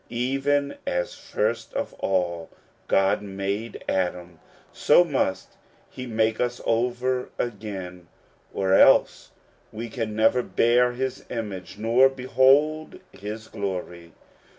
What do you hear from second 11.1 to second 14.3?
image nor behold his glory.